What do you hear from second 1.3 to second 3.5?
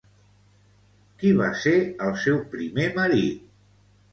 va ser el seu primer marit?